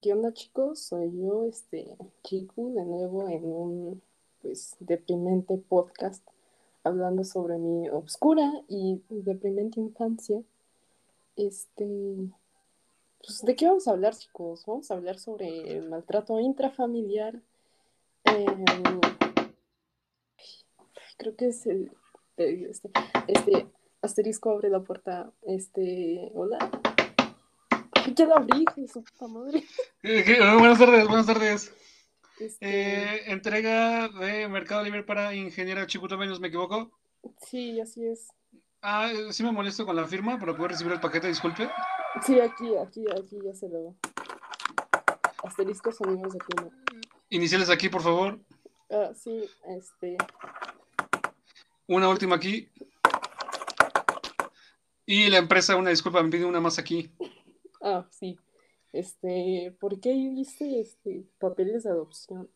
[0.00, 0.78] ¿Qué onda chicos?
[0.78, 4.02] Soy yo, este Chiku, de nuevo en un
[4.40, 6.24] pues deprimente podcast
[6.84, 10.40] hablando sobre mi oscura y deprimente infancia.
[11.34, 12.14] Este,
[13.20, 14.64] pues, ¿de qué vamos a hablar, chicos?
[14.66, 17.42] Vamos a hablar sobre el maltrato intrafamiliar.
[18.22, 18.64] Em,
[21.16, 21.90] creo que es el
[22.36, 22.88] este,
[23.26, 23.66] este
[24.00, 25.32] asterisco abre la puerta.
[25.42, 26.70] Este, hola.
[28.18, 29.62] Ya la abrí, su puta madre.
[30.58, 31.72] buenas tardes, buenas tardes.
[32.40, 36.90] Este, Eh, entrega de Mercado Libre para Ingeniera Chicuto Baños, ¿me equivoco?
[37.46, 38.26] Sí, así es.
[38.82, 41.70] Ah, sí me molesto con la firma para poder recibir el paquete, disculpe.
[42.26, 43.94] Sí, aquí, aquí, aquí ya se lo.
[45.44, 46.70] Asterisco sonidos de pluma.
[47.30, 48.40] Iniciales aquí, por favor.
[48.90, 50.16] Ah, sí, este.
[51.86, 52.68] Una última aquí.
[55.06, 57.12] Y la empresa, una disculpa, me pide una más aquí.
[57.88, 58.36] Ah, sí.
[58.92, 62.50] Este, ¿por qué viste este papeles de adopción?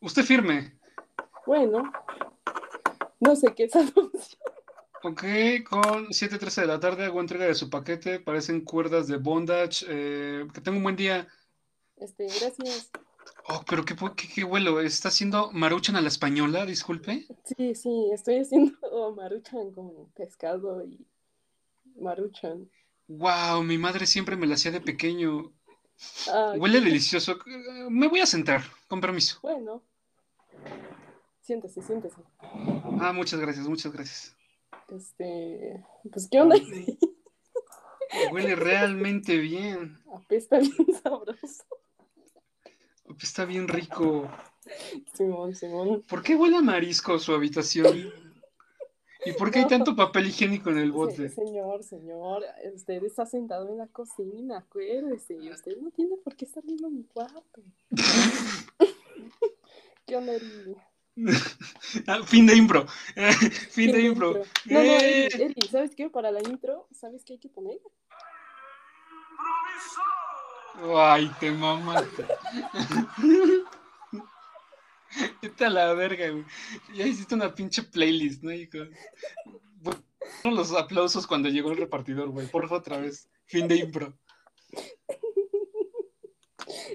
[0.00, 0.78] Usted firme.
[1.44, 1.82] Bueno,
[3.18, 4.40] no sé qué es adopción.
[5.02, 5.22] Ok,
[5.68, 8.20] con 7.13 de la tarde hago entrega de su paquete.
[8.20, 9.84] Parecen cuerdas de bondage.
[9.88, 11.26] eh, que tenga un buen día.
[11.96, 12.90] Este, gracias.
[13.48, 14.80] Oh, pero qué, qué, qué vuelo.
[14.80, 16.64] ¿Está haciendo maruchan a la española?
[16.64, 17.26] Disculpe.
[17.44, 18.76] Sí, sí, estoy haciendo
[19.16, 21.04] maruchan con pescado y
[21.96, 22.70] maruchan.
[23.18, 25.52] Wow, mi madre siempre me la hacía de pequeño.
[26.28, 27.38] Ah, Huele delicioso.
[27.90, 29.38] Me voy a sentar, con permiso.
[29.42, 29.82] bueno.
[31.42, 32.16] Siéntese, siéntese.
[33.00, 34.36] Ah, muchas gracias, muchas gracias.
[34.88, 36.56] Este, pues, ¿qué onda?
[38.32, 39.98] Huele realmente bien.
[40.14, 41.64] Apesta bien sabroso.
[43.20, 44.30] Está bien rico.
[45.14, 46.02] Simón, Simón.
[46.08, 48.12] ¿Por qué huele a marisco su habitación?
[49.24, 51.28] ¿Y por qué hay tanto papel higiénico en el bote?
[51.28, 56.44] señor, señor, usted está sentado en la cocina, acuérdese, y usted no tiene por qué
[56.44, 57.62] estar viendo mi cuarto.
[60.06, 60.76] ¿Qué Eri?
[62.06, 62.86] Ah, fin de impro.
[63.16, 64.28] Eh, fin de ¿Qué impro.
[64.30, 64.44] intro?
[64.64, 66.08] No, no, Eh, Eri, Eri, ¿sabes qué?
[66.10, 67.78] Para la intro, ¿sabes qué hay que poner?
[70.96, 72.26] Ay, te mamaste.
[75.42, 76.26] Vete a la verga.
[76.94, 78.52] Ya hiciste una pinche playlist, ¿no?
[78.52, 78.78] hijo?
[79.80, 80.02] Bueno,
[80.56, 82.46] los aplausos cuando llegó el repartidor, güey.
[82.46, 83.28] Porfa, otra vez.
[83.46, 84.16] Fin de impro.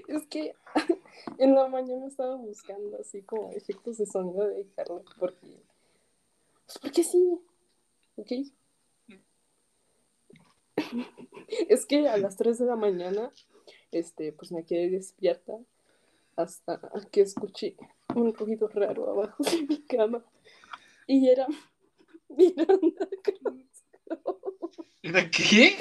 [0.08, 0.54] Es que
[1.38, 5.62] en la mañana estaba buscando así como efectos de sonido de Carlos, porque.
[6.64, 7.38] Pues porque sí,
[8.16, 8.32] ¿ok?
[11.68, 13.32] Es que a las 3 de la mañana,
[13.90, 15.58] este, pues me quedé despierta
[16.38, 17.76] hasta que escuché
[18.14, 20.24] un ruido raro abajo de mi cama.
[21.06, 21.46] Y era
[22.28, 24.38] Miranda Cruz Grove.
[25.02, 25.76] ¿Era qué?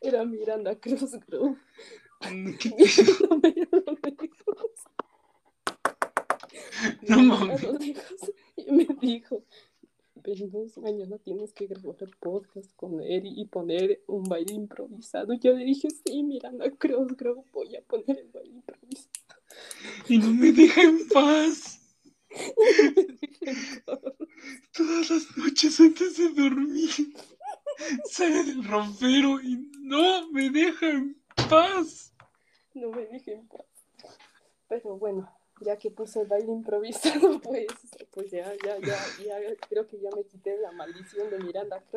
[0.00, 1.58] Era Miranda Cruz Grove.
[2.60, 2.70] ¿Qué
[7.08, 7.66] No mames.
[8.56, 9.44] Y me dijo,
[10.34, 15.32] Venus, mañana tienes que grabar el podcast con Eri y poner un baile improvisado.
[15.34, 19.08] Yo le dije, sí, Miranda Cruz Grove, voy a poner el baile improvisado.
[20.06, 21.80] Y no me deja en paz.
[24.72, 26.90] Todas las noches antes de dormir.
[28.04, 31.16] Sale del rompero y no me deja en
[31.48, 32.12] paz.
[32.74, 33.64] no me dije en paz.
[34.68, 37.66] Pero bueno, ya que puse el baile improvisado, pues,
[38.10, 39.36] pues ya, ya, ya, ya,
[39.68, 41.82] creo que ya me quité la maldición de Miranda.
[41.90, 41.96] ¿Te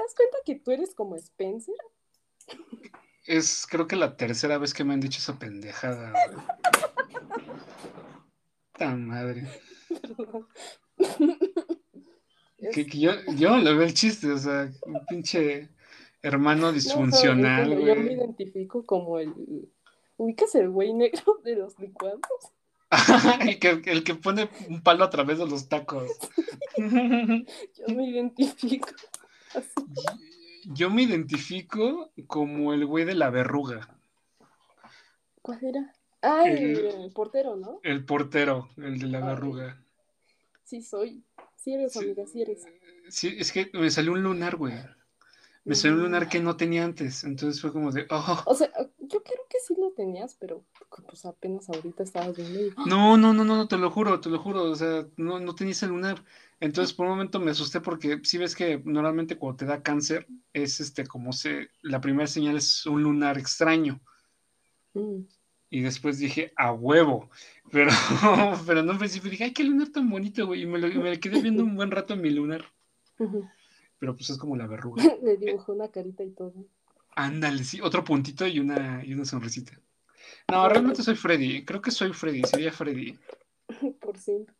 [0.00, 1.74] das cuenta que tú eres como Spencer?
[3.26, 6.12] Es creo que la tercera vez que me han dicho esa pendejada.
[8.72, 9.46] Tan madre.
[12.70, 15.68] Que, que yo, yo le veo el chiste, o sea, un pinche
[16.22, 19.32] hermano No, disfuncional, pero yo me identifico como el.
[20.16, 22.20] ¿Ubicas el güey negro de los licuados?
[23.40, 26.10] el, que, el que pone un palo a través de los tacos.
[26.76, 28.88] Yo me identifico.
[29.54, 29.70] así.
[30.66, 33.88] Yo me identifico como el güey de la verruga,
[35.40, 35.92] ¿Cuál era?
[36.20, 37.80] Ah, el, El- el portero, ¿no?
[37.82, 39.24] el portero, el de la Ay.
[39.24, 39.82] verruga.
[40.62, 41.24] Sí, soy.
[41.62, 42.00] Sí eres, Sí.
[42.00, 42.64] amiga, sí eres.
[43.08, 44.74] Sí, es que me salió un lunar, güey.
[45.64, 48.68] Me salió un lunar que no tenía antes, entonces fue como de, oh, O sea,
[48.98, 50.64] yo creo que sí lo tenías, pero
[51.06, 52.74] pues apenas ahorita estabas viendo y...
[52.86, 55.70] no, no, no, no, te lo juro, te lo juro, o sea, no, no tenía
[55.70, 56.24] ese lunar.
[56.58, 60.26] Entonces por un momento me asusté porque si ves que normalmente cuando te da cáncer
[60.52, 64.00] es este como se, la primera señal es un lunar extraño.
[64.94, 65.26] Mm.
[65.72, 67.30] Y después dije, a huevo.
[67.70, 67.90] Pero,
[68.66, 70.62] pero en un principio dije, ay, qué lunar tan bonito, güey.
[70.62, 72.62] Y me, lo, me quedé viendo un buen rato en mi lunar.
[73.98, 75.02] Pero pues es como la verruga.
[75.22, 76.52] Le dibujó una carita y todo.
[77.16, 79.72] Ándale, sí, otro puntito y una, y una sonrisita.
[80.50, 81.64] No, realmente soy Freddy.
[81.64, 83.18] Creo que soy Freddy, sería Freddy.
[84.00, 84.54] Por siempre.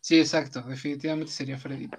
[0.00, 1.90] Sí, exacto, definitivamente sería Freddy.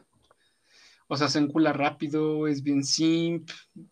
[1.07, 3.51] O sea, se encula rápido, es bien simp,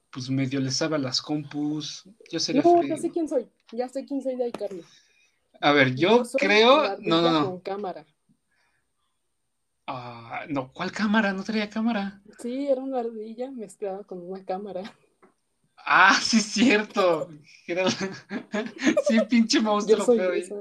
[0.09, 2.09] pues medio le sabe a las compus.
[2.31, 2.89] Yo sería No, Freddy.
[2.89, 3.47] ya sé quién soy.
[3.71, 4.83] Ya sé quién soy de iCarly.
[5.59, 6.97] A ver, yo creo.
[6.99, 7.45] No, no, no.
[7.45, 8.05] Con cámara.
[9.87, 11.33] Ah, no, ¿cuál cámara?
[11.33, 12.21] No traía cámara.
[12.39, 14.83] Sí, era una ardilla mezclada con una cámara.
[15.77, 17.29] Ah, sí, es cierto.
[19.07, 20.55] Sí, pinche monstruo esa.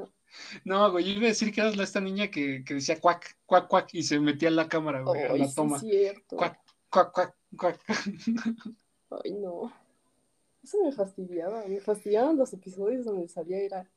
[0.65, 3.37] No, güey, yo iba a decir que eras la- esta niña que, que decía cuac,
[3.47, 5.79] cuac, cuac, y se metía en la cámara, güey, a la sí, toma.
[5.81, 6.37] cierto.
[6.37, 7.81] Cuac, cuac, cuac, cuac.
[9.25, 9.73] Ay, no.
[10.63, 11.65] Eso me fastidiaba.
[11.67, 13.91] Me fastidiaban los episodios donde salía era.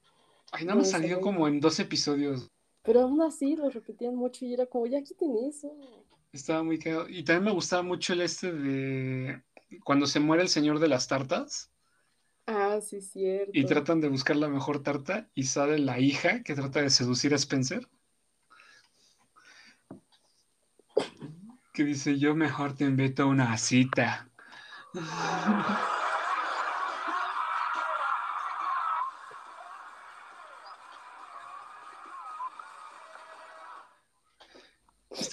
[0.54, 2.50] Ay, no me No, salió salió como en dos episodios.
[2.84, 5.76] Pero aún así lo repetían mucho y era como, ya quiten eso.
[6.34, 7.08] Estaba muy cagado.
[7.10, 9.44] Y también me gustaba mucho el este de
[9.84, 11.72] cuando se muere el señor de las tartas
[12.46, 13.52] Ah, sí, cierto.
[13.54, 17.32] y tratan de buscar la mejor tarta y sale la hija que trata de seducir
[17.34, 17.88] a Spencer.
[21.74, 24.32] Que dice, yo mejor te invito a una cita.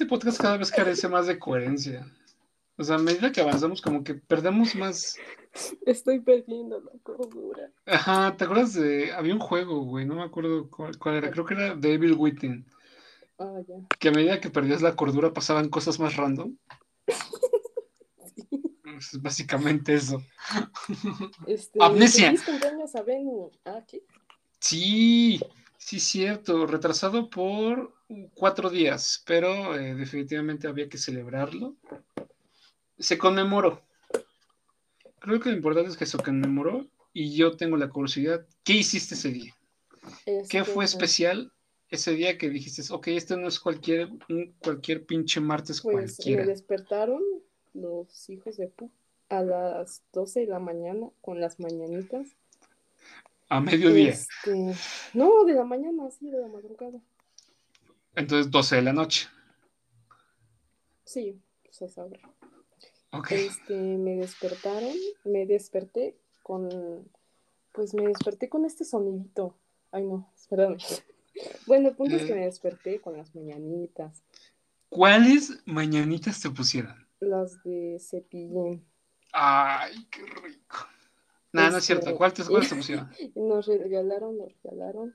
[0.00, 2.11] Este podcast cada vez carece más de coherencia.
[2.79, 5.19] O sea, a medida que avanzamos, como que perdemos más.
[5.85, 7.70] Estoy perdiendo la cordura.
[7.85, 9.12] Ajá, ¿te acuerdas de.
[9.12, 11.31] Había un juego, güey, no me acuerdo cuál, cuál era.
[11.31, 12.64] Creo que era Devil Within.
[13.38, 13.75] Ah, ya.
[13.99, 16.56] Que a medida que perdías la cordura pasaban cosas más random.
[18.97, 20.23] Es básicamente eso.
[21.47, 22.32] Este, Amnesia.
[22.32, 23.70] A.
[23.70, 24.02] Ah, ¿qué?
[24.58, 25.41] Sí,
[25.81, 26.67] sí, cierto.
[26.67, 27.94] Retrasado por
[28.35, 31.77] cuatro días, pero eh, definitivamente había que celebrarlo.
[32.99, 33.82] Se conmemoró.
[35.21, 38.47] Creo que lo importante es que se conmemoró y yo tengo la curiosidad.
[38.65, 39.55] ¿Qué hiciste ese día?
[40.25, 41.53] ¿Qué Este, fue especial
[41.91, 46.03] ese día que dijiste, ok, esto no es cualquier, un- cualquier pinche martes Pues me
[46.03, 46.47] cualquiera?
[46.47, 47.23] despertaron
[47.75, 48.91] los hijos de Pu
[49.29, 52.26] a las 12 de la mañana con las mañanitas.
[53.50, 54.11] A mediodía.
[54.11, 54.75] Este,
[55.12, 56.99] no, de la mañana, sí, de la madrugada.
[58.14, 59.29] Entonces, 12 de la noche.
[61.05, 62.20] Sí, pues a saber.
[63.12, 63.32] Ok.
[63.32, 64.94] Este, me despertaron,
[65.25, 66.69] me desperté con,
[67.73, 69.56] pues me desperté con este sonidito.
[69.93, 70.76] Ay, no, espérame.
[71.67, 72.35] Bueno, el punto es que Eh.
[72.35, 74.23] me desperté con las mañanitas,
[74.91, 77.06] ¿Cuáles mañanitas te pusieron?
[77.20, 78.85] las de cepillín.
[79.32, 80.76] Ay, qué rico.
[81.52, 82.17] No, no es Este, cierto.
[82.17, 83.11] ¿Cuál te, cuáles te pusieron?
[83.35, 85.14] Nos regalaron, nos regalaron,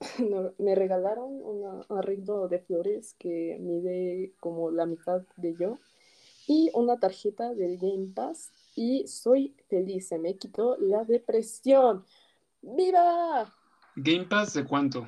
[0.18, 5.78] no, me regalaron un arreglo de flores que mide como la mitad de yo
[6.46, 12.04] y una tarjeta del Game Pass y soy feliz, se me quitó la depresión.
[12.60, 13.52] ¡Viva!
[13.96, 15.06] ¿Game Pass de cuánto?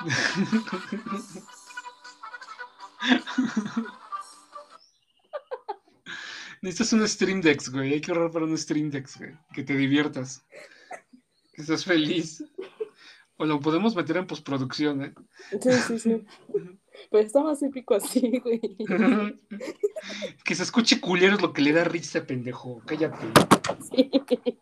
[6.66, 7.92] Necesitas un Stream Deck, güey.
[7.92, 9.36] Hay que ahorrar para un Stream Deck, güey.
[9.54, 10.44] Que te diviertas.
[11.52, 12.42] Que estés feliz.
[13.36, 15.14] O lo podemos meter en postproducción, ¿eh?
[15.62, 16.26] Sí, sí, sí.
[17.08, 18.60] Pues está más épico así, güey.
[20.44, 22.82] que se escuche culero es lo que le da risa, pendejo.
[22.84, 23.26] Cállate.
[23.88, 24.10] Sí.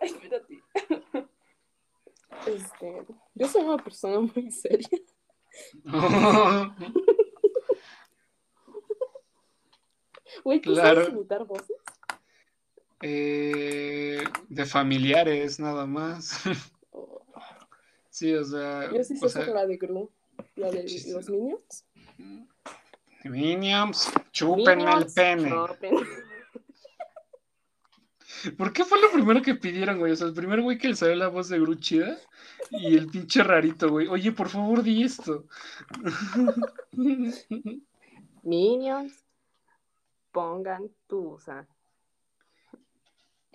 [0.00, 0.62] Ay, espérate.
[2.46, 4.88] Este, yo soy una persona muy seria.
[10.50, 11.02] Güey, ¿tú Claro.
[11.02, 11.76] sabes imitar voces?
[13.02, 16.42] Eh, de familiares, nada más.
[16.92, 17.22] Oh,
[18.10, 18.90] Sí, o sea.
[18.92, 20.10] yo sí sé o sea, hacer la de Gru,
[20.56, 21.84] la de los Minions.
[23.22, 25.50] Minions, chúpenme el Minions, pene.
[25.50, 25.94] chupen.
[28.58, 30.10] ¿Por qué fue lo primero que pidieron, güey?
[30.12, 32.18] O sea, el primer güey que le salió la voz de Gru chida
[32.72, 34.08] y el pinche rarito, güey.
[34.08, 35.44] Oye, por favor, di esto.
[38.42, 39.19] Minions,
[40.32, 41.66] pongan tusa.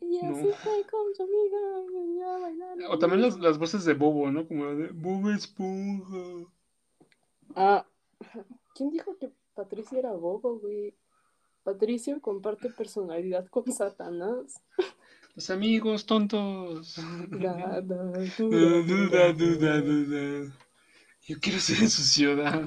[0.01, 0.53] Y así No.
[0.55, 1.57] fue con su amiga.
[2.05, 2.83] y ya bailaron.
[2.91, 4.47] O también las, las voces de Bobo, ¿no?
[4.47, 6.49] Como la de Bobo Esponja.
[7.55, 7.85] Ah,
[8.75, 10.93] ¿quién dijo que Patricio era bobo, güey?
[11.63, 14.61] Patricio comparte personalidad con Satanás.
[15.35, 16.95] Los amigos tontos.
[17.29, 17.81] Da, da,
[18.37, 20.53] Duda, duda, duda, duda, duda.
[21.21, 22.61] Yo quiero ser en su ciudad.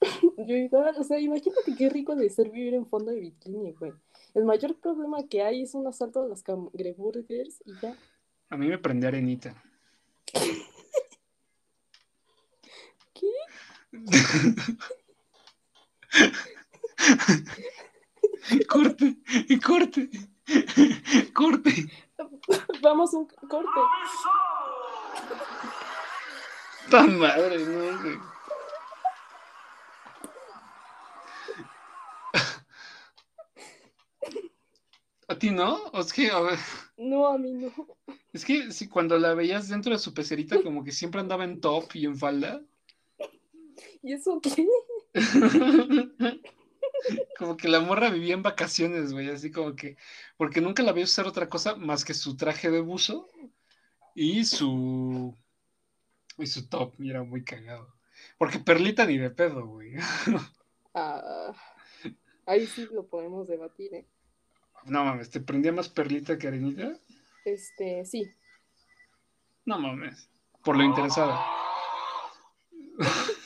[0.46, 3.92] Yo igual, o sea, imagínate qué rico de ser vivir en fondo de bikini, güey.
[4.34, 7.94] El mayor problema que hay es un asalto a las cangreburgers y ya.
[8.48, 9.54] A mí me prende arenita.
[13.14, 13.26] ¿Qué?
[18.68, 19.16] corte,
[19.64, 20.10] corte,
[21.34, 21.72] corte.
[22.82, 23.80] Vamos un corte.
[26.90, 28.29] Tan madre, no, güey.
[35.30, 35.70] ¿A ti no?
[35.96, 36.58] ¿O es que, a ver,
[36.98, 37.72] No, a mí no.
[38.32, 41.60] es que si cuando la veías dentro de su pecerita, como que siempre andaba en
[41.60, 42.62] top y en falda.
[44.02, 44.66] ¿Y eso qué?
[47.38, 49.96] Como que la morra vivía en vacaciones, güey, así como que,
[50.36, 53.28] porque nunca la vi usar otra cosa más que su traje de buzo
[54.14, 55.34] y su
[56.38, 57.94] y su top, y era muy cagado.
[58.38, 59.94] Porque Perlita ni de pedo, güey.
[60.94, 61.54] Ah,
[62.46, 64.06] ahí sí lo podemos debatir, ¿eh?
[64.86, 66.92] No mames, ¿te prendía más Perlita que Arenita?
[67.44, 68.30] Este, sí.
[69.64, 70.28] No mames,
[70.64, 71.40] por lo interesada.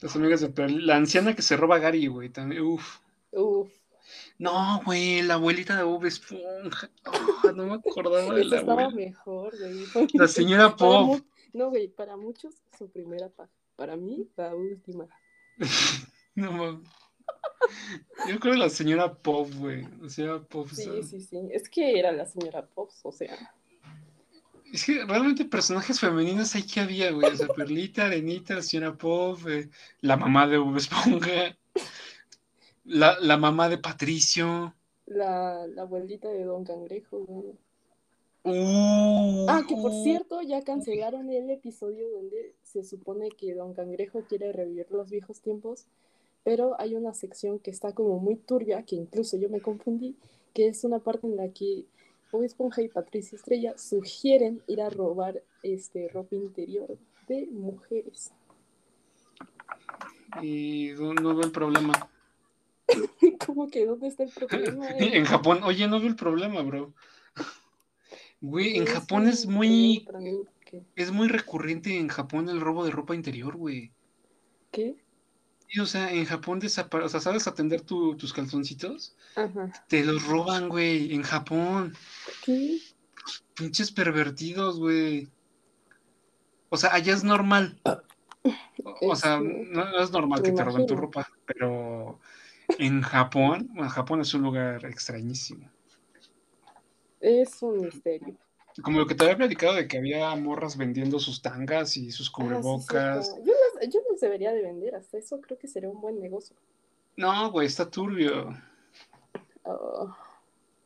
[0.00, 2.98] Las amigas de Perlita, la anciana que se roba a Gary, güey, también, uf.
[3.32, 3.70] Uf,
[4.38, 6.90] No, güey, la abuelita de Bob Esponja.
[7.04, 8.90] Ah, no me acordaba de la estaba abuela.
[8.90, 10.08] mejor, güey.
[10.14, 11.20] La señora Pop.
[11.52, 13.50] No, güey, para muchos su primera paja.
[13.76, 15.06] Para mí, la última.
[16.36, 16.90] No mames.
[18.28, 19.86] Yo creo que la señora Pop, güey.
[20.00, 20.68] La señora Pop.
[20.70, 21.38] o sea, Sí, sí, sí.
[21.50, 23.36] Es que era la señora Pops, o sea.
[24.72, 27.32] Es que realmente personajes femeninos ahí que había, güey.
[27.32, 29.68] O sea, Perlita, Arenita, la señora Pop, eh,
[30.00, 31.56] la mamá de Bob Esponja,
[32.84, 34.74] la, la mamá de Patricio.
[35.06, 37.58] La, la abuelita de Don Cangrejo, güey.
[38.46, 43.72] Uh, Ah, que por uh, cierto, ya cancelaron el episodio donde se supone que Don
[43.72, 45.86] Cangrejo quiere revivir los viejos tiempos,
[46.44, 50.14] pero hay una sección que está como muy turbia, que incluso yo me confundí,
[50.52, 51.86] que es una parte en la que
[52.30, 58.32] Bob Esponja y Patricia Estrella sugieren ir a robar este ropa interior de mujeres.
[60.42, 62.10] Y no, no veo el problema.
[63.46, 64.88] ¿Cómo que dónde está el problema?
[64.98, 66.92] En Japón, oye, no veo el problema, bro.
[68.40, 70.06] Güey, en Japón es muy,
[70.96, 73.92] es muy recurrente en Japón el robo de ropa interior, güey.
[74.70, 75.03] ¿Qué?
[75.74, 79.16] Sí, o sea, en Japón desaparece, o sea, ¿sabes atender tu- tus calzoncitos?
[79.34, 79.72] Ajá.
[79.88, 81.94] Te los roban, güey, en Japón.
[82.44, 82.78] ¿Qué?
[83.54, 85.28] Pinches pervertidos, güey.
[86.68, 87.80] O sea, allá es normal.
[88.84, 92.20] O, o sea, Este, no, no es normal que te roben tu ropa, pero
[92.78, 95.68] en Japón, bueno, Japón es un lugar extrañísimo.
[97.20, 98.36] Es un misterio.
[98.82, 102.26] Como lo que te había platicado de que había morras vendiendo sus tangas y sus
[102.28, 103.36] Ah, sí, cubrebocas.
[103.44, 106.56] yo, las, yo debería de vender, hasta eso creo que sería un buen negocio.
[107.16, 108.48] No, güey, está turbio.
[109.64, 110.16] Ah,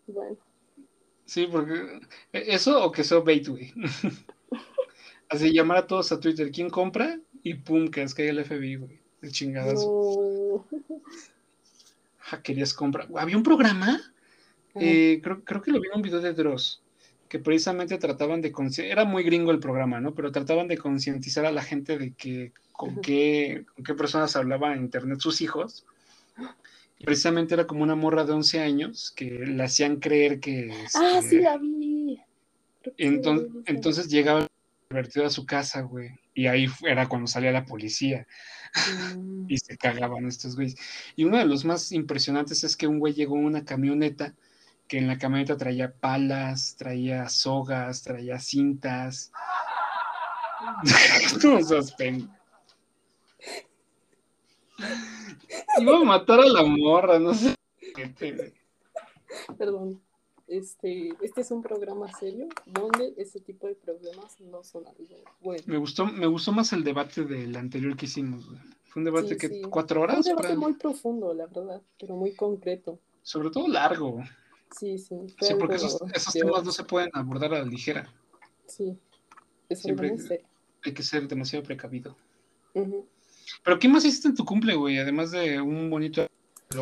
[0.07, 0.37] bueno,
[1.25, 2.01] Sí, porque
[2.33, 3.73] e, eso o que sea bait, güey.
[5.31, 7.19] Así llamar a todos a Twitter, ¿quién compra?
[7.43, 8.99] Y pum, que es que hay el FBI, güey.
[9.21, 9.85] De chingadas.
[9.85, 10.65] no.
[12.19, 13.07] Hackerías compra.
[13.17, 14.01] Había un programa,
[14.75, 16.83] Ah, eh, creo, creo que lo vi en un video de Dross,
[17.29, 20.15] que precisamente trataban de era muy gringo el programa, ¿no?
[20.15, 24.73] Pero trataban de concientizar a la gente de que con qué, con qué personas hablaban
[24.73, 25.85] en internet sus hijos.
[27.05, 30.71] Precisamente era como una morra de 11 años que le hacían creer que...
[30.95, 32.21] Ah, este, sí la vi.
[32.83, 33.21] Que sí
[33.67, 34.49] entonces llegaba el
[34.89, 36.11] pervertido a su casa, güey.
[36.35, 38.27] Y ahí era cuando salía la policía
[39.17, 40.77] Mm, y se cagaban estos güeyes.
[41.17, 44.35] Y uno de los más impresionantes es que un güey llegó en una camioneta
[44.89, 49.31] que en la camioneta traía palas, traía sogas, traía cintas.
[51.45, 52.31] no seas pen-
[55.81, 57.55] Iba a matar a la morra, no sé.
[59.57, 60.01] Perdón.
[60.47, 65.05] Este, este es un programa serio donde ese tipo de problemas no son algo
[65.43, 65.63] bueno.
[65.67, 68.47] Me gustó, me gustó más el debate del anterior que hicimos.
[68.87, 69.63] Fue un debate Sí, que sí.
[69.69, 72.99] cuatro Fue un horas, debate muy profundo, la verdad, pero muy concreto.
[73.23, 74.25] sobre todo largo.
[74.77, 75.17] Sí, sí.
[75.41, 75.99] Sí, porque esos,
[76.33, 78.13] temas no se pueden abordar a la ligera.
[78.67, 78.99] Sí.
[79.69, 80.45] Es Siempre-.
[80.85, 82.17] Hay que ser demasiado precavido.
[83.65, 84.99] Pero ¿qué más hiciste en tu cumple, güey?
[84.99, 86.27] Además de un bonito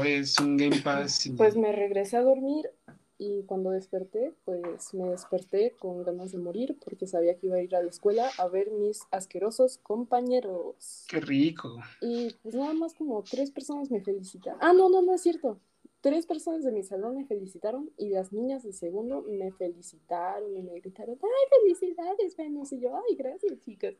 [0.04, 1.26] es un Game Pass.
[1.26, 2.70] y- Pues me regresé a dormir
[3.18, 7.62] y cuando desperté, pues me desperté con ganas de morir porque sabía que iba a
[7.62, 11.04] ir a la escuela a ver mis asquerosos compañeros.
[11.08, 11.78] Qué rico.
[12.02, 14.58] Y pues nada más como tres personas me felicitaron.
[14.62, 15.58] Ah, no, no, no es cierto.
[16.00, 20.62] Tres personas de mi salón me felicitaron y las niñas de segundo me felicitaron y
[20.62, 22.72] me gritaron, ay, felicidades, Venus.
[22.72, 23.94] Y yo, ay, gracias, chicas.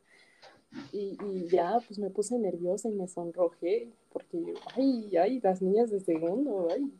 [0.93, 5.89] Y, y ya, pues me puse nerviosa y me sonrojé, porque, ay, ay, las niñas
[5.89, 6.91] de segundo, ay,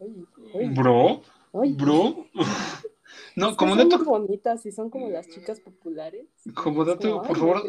[0.00, 0.24] ay,
[0.58, 0.68] ay.
[0.74, 1.22] Bro,
[1.54, 1.72] ay.
[1.74, 2.26] bro.
[3.36, 6.26] No, como son dato, muy bonitas y son como las chicas populares.
[6.54, 7.62] como dato, como, por favor,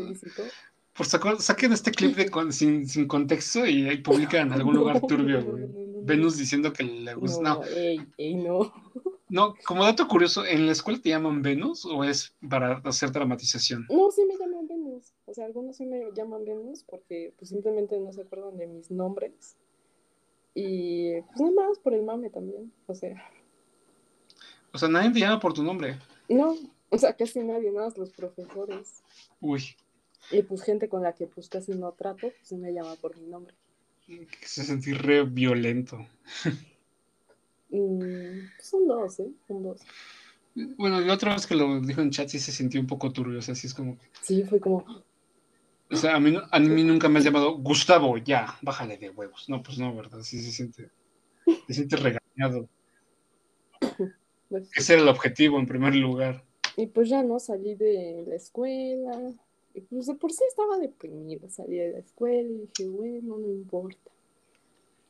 [0.96, 4.76] por saco- saquen este clip de con- sin, sin contexto y, y publican en algún
[4.76, 5.64] lugar turbio, güey.
[6.06, 7.42] Venus diciendo que le gusta.
[7.42, 8.74] No, No, ey, ey, no.
[9.30, 13.86] no, como dato curioso, ¿en la escuela te llaman Venus o es para hacer dramatización?
[13.90, 15.14] No, sí me llaman Venus.
[15.26, 18.92] O sea, algunos sí me llaman Venus porque pues simplemente no se acuerdan de mis
[18.92, 19.56] nombres.
[20.54, 22.74] Y pues nada más por el mame también.
[22.88, 23.16] O sea,
[24.74, 25.98] O sea, nadie te llama por tu nombre.
[26.30, 26.56] no,
[26.90, 29.02] o sea, casi nadie, nada más los profesores.
[29.40, 29.64] Uy,
[30.30, 33.18] Y pues gente con la que pues casi no trato, pues sí me llama por
[33.18, 33.56] mi nombre.
[34.42, 36.06] Se sentir re violento.
[37.70, 38.00] Mm,
[38.58, 39.32] pues son dos, ¿eh?
[39.48, 39.82] Son dos.
[40.54, 43.40] Bueno, la otra vez que lo dijo en chat sí se sintió un poco turbio,
[43.40, 43.98] o sea, sí es como...
[44.22, 44.84] Sí, fue como,
[45.90, 49.48] O sea, a mí, a mí nunca me has llamado Gustavo, ya, bájale de huevos.
[49.48, 50.20] No, pues no, ¿verdad?
[50.22, 50.90] Sí se siente,
[51.68, 52.68] se siente regañado.
[54.50, 56.44] pues, Ese era el objetivo en primer lugar.
[56.76, 59.34] Y pues ya no salí de la escuela.
[59.90, 61.50] Pues de por sí estaba deprimida.
[61.50, 64.12] Salí de la escuela y dije, bueno, no importa.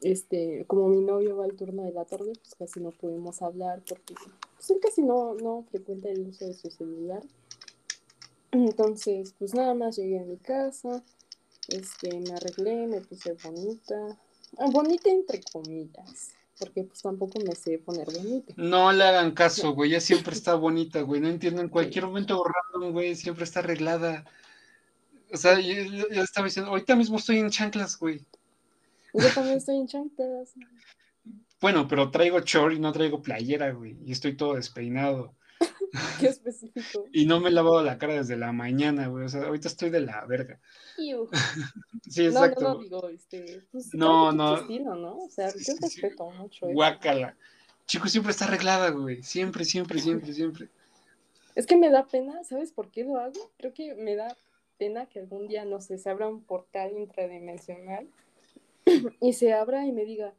[0.01, 3.83] Este, como mi novio va al turno de la tarde, pues casi no pudimos hablar
[3.87, 4.15] porque
[4.55, 7.21] pues, él casi no, no frecuenta el uso de su celular.
[8.51, 11.03] Entonces, pues nada más llegué a mi casa,
[11.69, 14.19] este, me arreglé, me puse bonita.
[14.57, 18.53] Ah, bonita entre comillas, porque pues tampoco me sé poner bonita.
[18.57, 21.21] No le hagan caso, güey, ella siempre está bonita, güey.
[21.21, 24.25] No entiendo, en cualquier momento random, güey, siempre está arreglada.
[25.33, 28.25] O sea, yo, yo- yo estaba diciendo, ahorita mismo estoy en chanclas, güey.
[29.13, 30.53] Yo también estoy en chanclas.
[31.59, 33.97] Bueno, pero traigo short y no traigo playera, güey.
[34.05, 35.35] Y estoy todo despeinado.
[36.19, 37.05] Qué específico.
[37.13, 39.25] Y no me he lavado la cara desde la mañana, güey.
[39.25, 40.59] O sea, ahorita estoy de la verga.
[40.97, 42.61] Sí, No, exacto.
[42.61, 44.57] no, no, digo, este, pues, No, no.
[44.57, 45.17] estilo, ¿no?
[45.17, 45.77] O sea, yo sí, sí.
[45.81, 46.73] respeto mucho eso.
[46.73, 47.35] Guácala.
[47.85, 49.21] Chico, siempre está arreglada, güey.
[49.23, 50.69] Siempre, siempre, siempre, siempre.
[51.55, 53.51] Es que me da pena, ¿sabes por qué lo hago?
[53.57, 54.35] Creo que me da
[54.81, 58.07] pena que algún día, no sé, se abra un portal intradimensional
[59.21, 60.33] y se abra y me diga,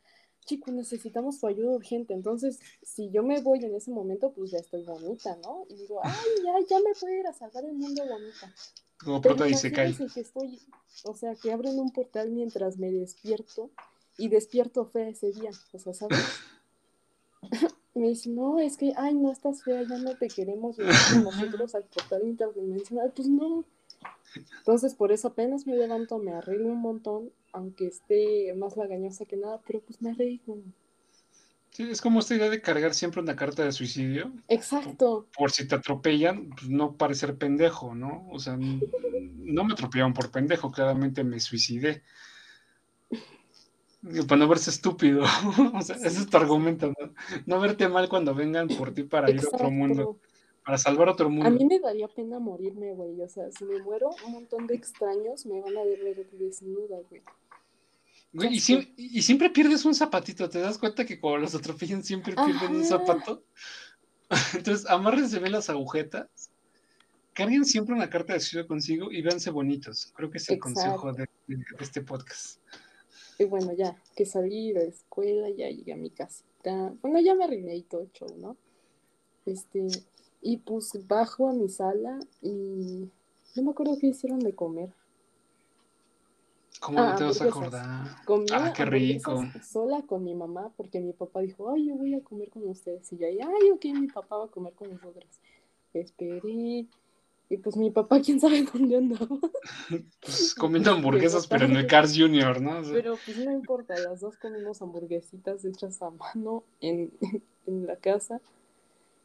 [0.44, 2.12] chico, necesitamos tu ayuda urgente.
[2.12, 5.64] Entonces, si yo me voy en ese momento, pues ya estoy bonita, ¿no?
[5.68, 8.52] Y digo, ay, ya, ya me puedo ir a salvar el mundo bonita.
[8.98, 10.59] Como prota que estoy,
[11.05, 13.70] o sea, que abren un portal mientras me despierto
[14.18, 16.18] y despierto fea ese día, o sea, ¿sabes?
[17.94, 21.85] me dice, no, es que, ay, no estás fea, ya no te queremos nosotros al
[21.85, 23.64] portal interdimensional, pues no.
[24.59, 29.37] Entonces, por eso apenas me levanto, me arreglo un montón, aunque esté más lagañosa que
[29.37, 30.59] nada, pero pues me arreglo.
[31.71, 34.31] Sí, es como esta idea de cargar siempre una carta de suicidio.
[34.49, 38.29] Exacto, Por si te atropellan, pues no parecer pendejo, ¿no?
[38.31, 42.03] O sea, no me atropellaron por pendejo, claramente me suicidé.
[44.29, 45.25] Para no verse estúpido.
[45.75, 47.14] O sea, ese es tu argumento, ¿no?
[47.47, 50.21] No verte mal cuando vengan por ti para ir a otro mundo.
[50.64, 51.66] Para salvar otro A mí mundo.
[51.66, 53.20] me daría pena morirme, güey.
[53.20, 57.22] O sea, si me muero, un montón de extraños me van a ver desnuda, güey.
[58.35, 58.55] Güey,
[58.96, 62.85] y, siempre pierdes un zapatito, ¿te das cuenta que cuando los atropellan siempre pierden un
[62.85, 63.44] zapato?
[64.55, 66.51] Entonces, amárrense bien las agujetas,
[67.35, 70.11] carguen siempre una carta de suicidio consigo y véanse bonitos.
[70.16, 70.81] Creo que es el Exacto.
[70.81, 71.29] consejo de,
[71.79, 72.59] este podcast.
[73.38, 76.94] Y bueno, ya, que salí de la escuela, ya llegué a mi casita.
[77.03, 78.57] Bueno, ya me arreglé y todo el show, ¿no?
[79.44, 79.87] Este,
[80.42, 83.09] y pues bajo a mi sala y
[83.57, 84.90] no me acuerdo qué hicieron de comer.
[86.81, 87.81] ¿Cómo Ah, no te vas a hamburguesas.
[87.85, 88.24] acordar?
[88.24, 89.31] Comí Ah, qué rico.
[89.33, 92.68] hamburguesas sola con mi mamá porque mi papá dijo, ay, yo voy a comer con
[92.68, 93.12] ustedes.
[93.12, 95.40] Y yo, ay, ok, mi papá va a comer con nosotras.
[95.94, 96.87] Esperé.
[97.50, 99.28] Y pues mi papá, quién sabe dónde andaba.
[100.20, 101.87] Pues comiendo hamburguesas, Llegó pero en el.
[101.87, 102.78] Cars Junior, ¿no?
[102.81, 107.12] O sea, Pero pues no importa, las dos comimos hamburguesitas hechas a mano en,
[107.66, 108.40] en la casa.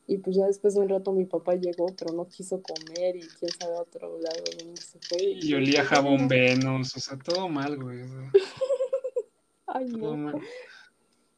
[0.07, 3.21] Y pues ya después de un rato mi papá llegó, pero no quiso comer y
[3.21, 5.21] quién sabe a otro lado de dónde se fue.
[5.21, 8.01] y olía a jabón Venus, o sea, todo mal, güey.
[8.03, 8.31] o sea,
[9.67, 10.31] Ay, todo no.
[10.31, 10.41] mal.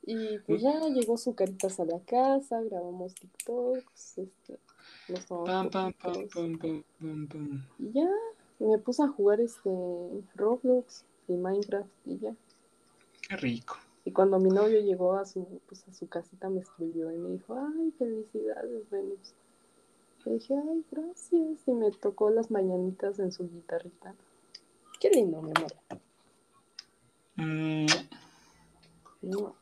[0.04, 4.60] Y pues ya llegó su caritas a la casa, grabamos TikToks, este,
[5.08, 5.94] nos pam, pam.
[7.80, 8.10] Y ya,
[8.60, 9.70] me puse a jugar este
[10.36, 12.36] Roblox y Minecraft y ya.
[13.28, 13.78] Qué rico.
[14.10, 17.30] Y cuando mi novio llegó a su, pues, a su casita me escribió y me
[17.30, 19.36] dijo, ay, felicidades, Venus.
[20.26, 21.60] Le dije, ay, gracias.
[21.68, 24.16] Y me tocó las mañanitas en su guitarrita.
[25.00, 25.76] Qué lindo, mi amor.
[27.36, 27.86] Mm,
[29.22, 29.56] No.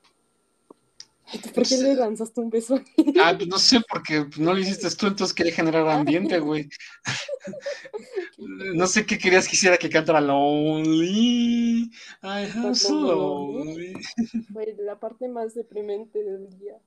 [1.53, 2.79] ¿Por qué le lanzaste un beso?
[3.21, 6.69] Ah, pues no sé, porque no lo hiciste tú, entonces quería generar ambiente, güey.
[8.37, 11.89] No sé qué querías que hiciera que cantara Lonely.
[12.21, 13.93] I have so lonely.
[14.53, 16.79] Fue la parte más deprimente del día.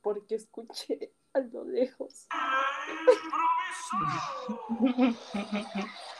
[0.00, 2.26] Porque escuché a lo lejos.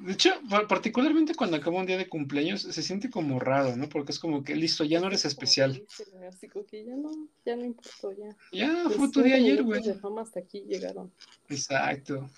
[0.00, 0.30] De hecho,
[0.68, 3.88] particularmente cuando acaba un día de cumpleaños, se siente como raro, ¿no?
[3.88, 5.84] Porque es como que listo, ya no eres especial.
[6.28, 7.10] Así como que ya no,
[7.44, 8.34] ya no importó, ya.
[8.52, 9.82] Ya, fue tu día ayer, güey.
[9.82, 11.12] de fama hasta aquí llegaron.
[11.48, 12.28] Exacto.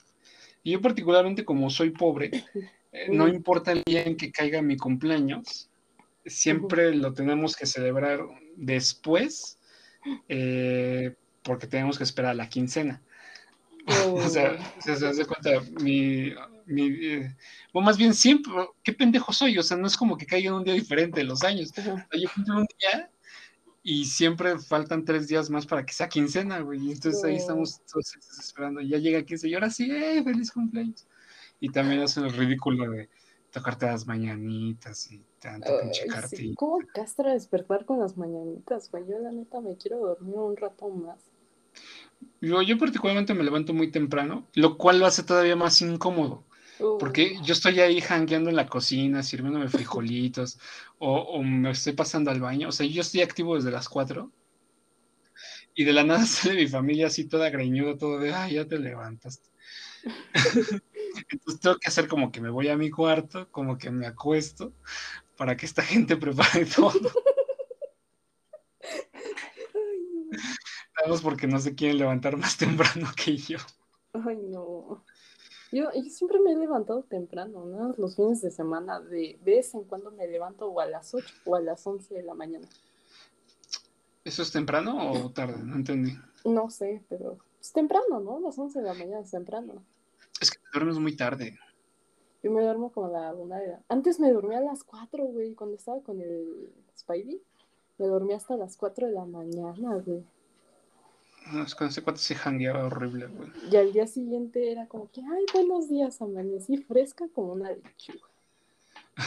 [0.65, 2.45] Y yo particularmente como soy pobre,
[2.93, 5.71] eh, no importa el día en que caiga mi cumpleaños,
[6.27, 8.21] siempre lo tenemos que celebrar
[8.57, 9.59] después,
[10.29, 13.01] eh, porque tenemos que esperar a la quincena.
[14.13, 16.33] o sea, se, se hace cuenta, mi,
[16.67, 17.37] mi, eh,
[17.73, 20.65] o más bien siempre, qué pendejo soy, o sea, no es como que caiga un
[20.65, 21.73] día diferente de los años.
[21.75, 23.11] Yo cumplo un día
[23.83, 26.89] y siempre faltan tres días más para que sea quincena, güey.
[26.89, 28.81] Y entonces ahí estamos todos esperando.
[28.81, 30.23] Y ya llega 15 y ahora sí, ¡eh!
[30.25, 31.07] ¡Feliz cumpleaños!
[31.61, 33.11] Y también hacen el ridículo de
[33.51, 36.55] tocarte las mañanitas y tanto pinche sí.
[36.57, 39.05] ¿Cómo castra despertar con las mañanitas, güey?
[39.07, 41.21] Yo la neta me quiero dormir un rato más.
[42.41, 46.43] Yo, yo particularmente me levanto muy temprano, lo cual lo hace todavía más incómodo.
[46.79, 50.59] Porque yo estoy ahí jangueando en la cocina, sirviéndome frijolitos,
[50.99, 52.69] o, me estoy pasando al baño.
[52.69, 54.31] O sea, yo estoy activo desde las 4.
[55.75, 58.79] Y de la nada sale mi familia así toda greñuda, todo de, ay, ya te
[58.79, 59.49] levantaste.
[61.31, 64.75] Entonces tengo que hacer como que me voy a mi cuarto, como que me acuesto,
[65.37, 67.13] para que esta gente prepare todo.
[70.97, 73.59] Nada porque no se quieren levantar más temprano que yo.
[74.13, 75.05] Ay, no.
[75.75, 77.95] Yo, siempre me he levantado temprano, ¿no?
[77.99, 81.57] Los fines de semana, de vez en cuando me levanto o a las 8 o
[81.57, 82.69] a las 11 de la mañana.
[84.23, 85.61] ¿Eso es temprano o tarde?
[85.65, 86.13] No entendí.
[86.45, 88.39] No sé, pero es temprano, ¿no?
[88.39, 89.83] Las 11 de la mañana es temprano.
[90.41, 91.59] Es que te duermes muy tarde.
[92.45, 95.55] Yo me duermo como a la una de Antes me dormía a las 4, güey,
[95.55, 97.43] cuando estaba con el Spidey.
[97.99, 100.25] Me dormía hasta las 4 de la mañana, güey.
[101.53, 103.51] No, es con ese cuate se jangueaba horrible, güey.
[103.71, 108.29] Y al día siguiente era como que, ay, buenos días, amanecí fresca como una lechuga.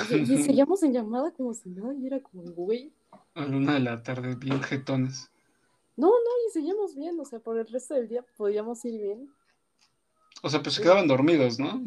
[0.10, 2.92] y seguíamos en llamada como si nada, y era como, güey.
[3.36, 5.30] A la una de la tarde, bien jetones.
[5.96, 9.32] No, no, y seguíamos bien, o sea, por el resto del día podíamos ir bien.
[10.42, 11.84] O sea, pues se quedaban dormidos, ¿no?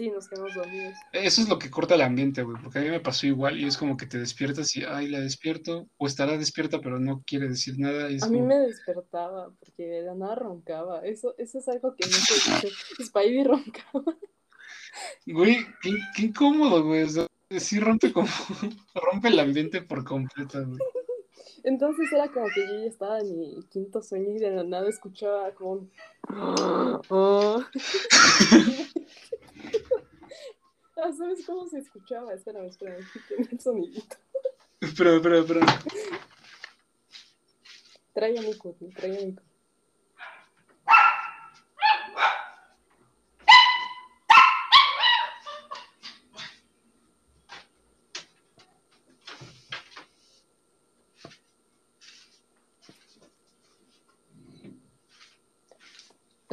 [0.00, 0.94] Sí, nos quedamos dormidos.
[1.12, 3.66] Eso es lo que corta el ambiente, güey, porque a mí me pasó igual y
[3.66, 7.48] es como que te despiertas y, ay, la despierto, o estará despierta pero no quiere
[7.48, 8.06] decir nada.
[8.06, 11.04] a mí me despertaba porque de la nada roncaba.
[11.04, 12.32] Eso, eso es algo que no se
[12.66, 12.68] dice.
[13.04, 14.16] Spidey roncaba.
[15.26, 17.02] Güey, qué, qué incómodo, güey.
[17.02, 17.26] O sea,
[17.58, 18.26] sí rompe como,
[18.94, 20.78] rompe el ambiente por completo, güey.
[21.62, 24.88] Entonces era como que yo ya estaba en mi quinto sueño y de la nada
[24.88, 25.90] escuchaba como un...
[31.02, 32.34] Ah, ¿Sabes cómo se escuchaba?
[32.34, 34.16] Espérame, espérame, tiene el sonidito.
[34.82, 35.66] Espera, espera, espera.
[38.12, 39.42] Trae a Nico, trae a Nico.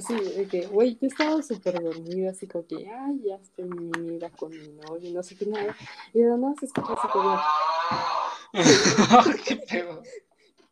[0.08, 4.30] Sí, de que, güey, yo estaba súper dormida, así como que, ay, ya estoy unida
[4.30, 5.76] con mi novio, no sé qué nada.
[6.14, 7.38] Y de nada se escucha así como.
[9.46, 10.02] ¿Qué pedo?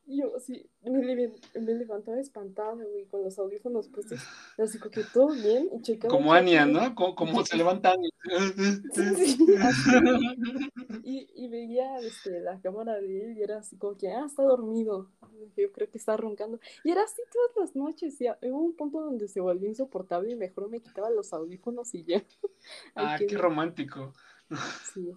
[0.08, 4.20] Yo sí, me, me levantaba espantada, güey, con los audífonos puestos,
[4.56, 6.14] así como que todo bien, y checaba.
[6.14, 6.94] Como Ania, ¿no?
[6.94, 8.12] Como, se levanta Ania.
[11.06, 14.42] y, y veía este, la cámara de él y era así como que, ah, está
[14.42, 15.12] dormido.
[15.56, 16.60] Yo creo que está roncando.
[16.84, 18.20] Y era así todas las noches.
[18.20, 22.04] Y hubo un punto donde se volvió insoportable y mejor me quitaba los audífonos y
[22.06, 22.24] ya.
[22.96, 24.14] ah, qué romántico.
[24.94, 25.12] Sí.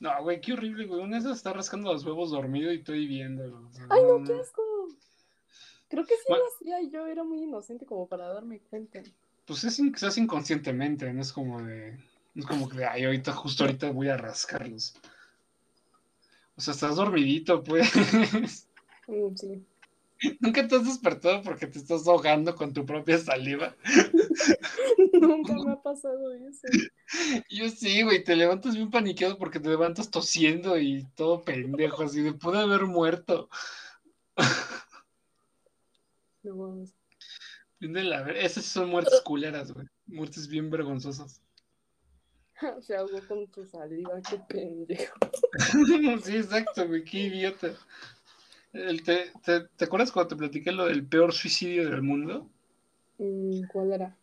[0.00, 1.02] No, güey, qué horrible, güey.
[1.02, 3.70] Una está rascando los huevos dormido y estoy viéndolo.
[3.90, 4.62] Ay, no, qué asco.
[5.88, 9.02] Creo que sí lo hacía y yo era muy inocente como para darme cuenta.
[9.46, 11.98] Pues es que se hace inconscientemente, no es como de.
[12.36, 14.94] Es como que, ay, ahorita, justo ahorita voy a rascarlos.
[16.56, 17.90] O sea, estás dormidito, pues.
[19.08, 19.64] Mm, sí.
[20.40, 23.76] ¿Nunca te has despertado porque te estás ahogando con tu propia saliva?
[25.12, 26.66] Nunca me ha pasado eso.
[27.48, 32.20] Yo sí, güey, te levantas bien paniqueado porque te levantas tosiendo y todo pendejo, así
[32.20, 33.48] de pude haber muerto.
[36.42, 36.92] No vamos.
[37.80, 39.86] Esas son muertes culeras, güey.
[40.06, 41.45] Muertes bien vergonzosas.
[42.80, 45.18] Se ahogó con tu saliva, qué pendejo.
[46.22, 47.72] sí, exacto, güey, qué idiota.
[48.72, 49.32] ¿te,
[49.76, 52.50] te, acuerdas cuando te platiqué lo del peor suicidio del mundo?
[53.18, 54.16] Mm, ¿Cuál era?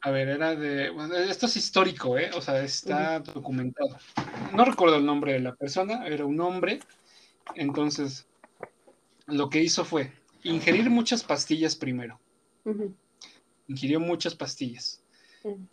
[0.00, 0.90] A ver, era de.
[0.90, 2.30] Bueno, esto es histórico, ¿eh?
[2.34, 3.96] O sea, está documentado.
[4.52, 6.80] No recuerdo el nombre de la persona, era un hombre.
[7.54, 8.26] Entonces,
[9.26, 12.18] lo que hizo fue ingerir muchas pastillas primero.
[12.64, 12.94] Ujú,
[13.68, 15.01] Ingirió muchas pastillas.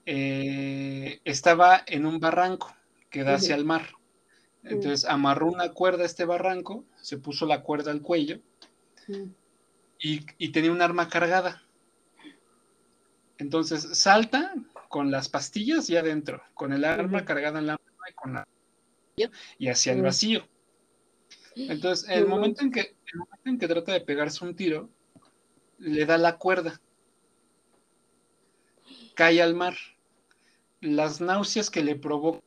[0.05, 2.75] Eh, estaba en un barranco
[3.10, 3.88] que da hacia el mar.
[4.63, 8.39] Entonces amarró una cuerda a este barranco, se puso la cuerda al cuello
[9.99, 11.63] y, y tenía un arma cargada.
[13.38, 14.53] Entonces salta
[14.89, 18.47] con las pastillas ya adentro, con el arma cargada en la mano y con la
[19.58, 20.47] y hacia el vacío.
[21.55, 24.89] Entonces, el No momento en que el momento en que trata de pegarse un tiro,
[25.77, 26.79] le da la cuerda.
[29.19, 29.75] Cae al mar.
[30.79, 32.39] Las náuseas que le provoca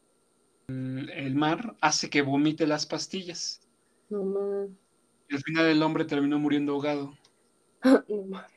[0.68, 3.60] el, el mar hace que vomite las pastillas.
[4.08, 4.70] No más.
[5.28, 7.12] Y al final el hombre terminó muriendo ahogado.
[8.08, 8.50] No más.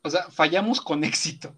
[0.00, 1.54] O sea, fallamos con éxito.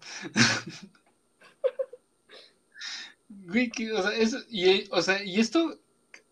[3.29, 5.79] Güey, que, o sea, es- y, o sea, y esto,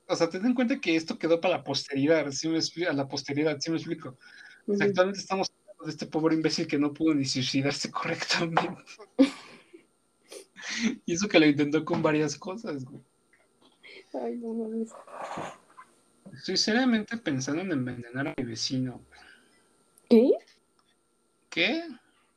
[0.08, 2.94] o sea, ten en cuenta que esto quedó para la posteridad, ¿sí me expli- a
[2.94, 4.18] la posteridad, ¿sí me explico?
[4.68, 4.90] O sea, Ujú.
[4.90, 5.50] actualmente estamos
[5.86, 8.62] de este pobre imbécil que no pudo ni suicidarse correctamente.
[11.06, 13.02] y eso que lo intentó con varias cosas, güey.
[14.14, 14.92] Ay, no mames.
[16.34, 19.02] Estoy seriamente pensando en envenenar a mi vecino.
[20.10, 20.32] güey.
[20.32, 20.32] ¿Qué?
[21.50, 21.84] ¿Qué?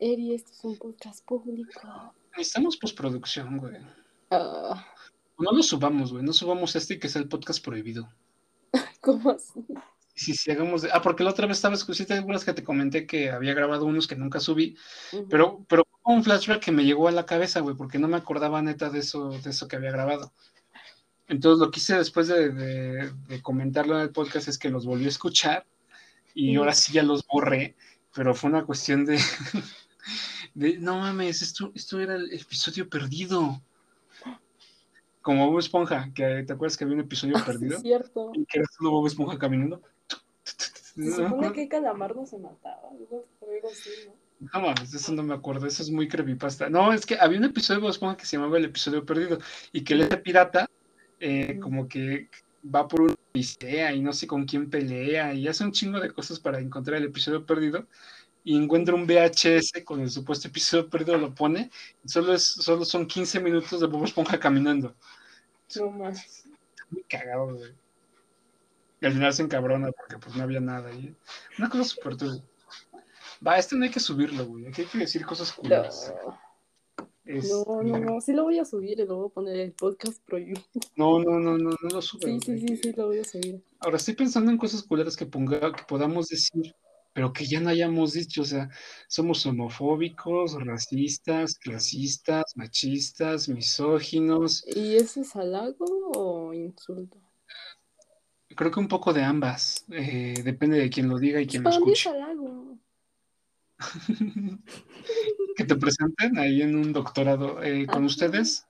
[0.01, 2.15] Eri, esto es un podcast público.
[2.37, 3.77] Necesitamos postproducción, güey.
[4.31, 4.87] Ah,
[5.39, 6.25] No lo subamos, güey.
[6.25, 8.09] No subamos este que es el podcast prohibido.
[9.01, 9.65] ¿Cómo así?
[10.19, 10.83] Sí, sí, hagamos.
[10.83, 11.63] de- Ah, porque la otra vez
[11.95, 14.77] sí, te acuerdas que te comenté que había grabado unos que nunca subí,
[15.31, 18.61] pero, pero un flashback que me llegó a la cabeza, güey, porque no me acordaba
[18.61, 20.33] neta de eso, de eso que había grabado.
[21.29, 24.87] Entonces lo que hice después de, de- de comentarlo en el podcast es que los
[24.87, 25.65] volví a escuchar
[26.35, 27.77] y ahora sí ya los borré,
[28.15, 29.19] pero fue una cuestión de,
[30.55, 33.63] de no mames, esto, esto era el episodio perdido.
[35.21, 38.31] Como Bob Esponja, que te acuerdas que había un episodio Sí, perdido es cierto.
[38.35, 39.83] y que era solo Bob Esponja caminando.
[40.99, 44.15] Se supone que Calamardo se mataba, algo, algo así, ¿no?
[44.53, 46.69] No mames, eso no me acuerdo, eso es muy creepypasta.
[46.71, 49.39] No, es que había un episodio de Bob Esponja que se llamaba El episodio perdido
[49.73, 50.69] y que el pirata
[51.21, 51.61] eh, Mm.
[51.61, 52.29] como que
[52.75, 56.13] va por una odisea y no sé con quién pelea y hace un chingo de
[56.13, 57.87] cosas para encontrar el episodio perdido
[58.45, 61.71] y encuentra un VHS con el supuesto episodio perdido, lo pone
[62.05, 64.95] y solo, es, solo son 15 minutos de Bob Esponja caminando.
[65.77, 66.45] No más.
[66.91, 67.73] Muy cagado, güey.
[69.01, 71.15] Y al final se encabrona porque pues no había nada ahí.
[71.59, 72.43] Una cosa súper turbia.
[73.47, 74.67] Va, este no hay que subirlo, güey.
[74.67, 76.13] Aquí hay que decir cosas No, culeras.
[77.25, 78.21] Este, no, no, no.
[78.21, 80.63] Sí lo voy a subir y lo voy a poner en el podcast prohibido.
[80.97, 82.25] No, no, no, no, no lo subas.
[82.25, 83.63] Sí, sí, sí, sí, lo voy a subir.
[83.81, 86.75] Ahora estoy pensando en cosas culeras que, ponga, que podamos decir,
[87.13, 88.43] pero que ya no hayamos dicho.
[88.43, 88.69] O sea,
[89.07, 94.65] somos homofóbicos, racistas, clasistas, machistas, misóginos.
[94.67, 97.19] ¿Y eso es halago o insulto?
[98.59, 99.85] Creo que un poco de ambas.
[99.93, 102.11] Eh, depende de quién lo diga y quién lo escuche.
[105.57, 108.67] que te presenten ahí en un doctorado eh, con ustedes.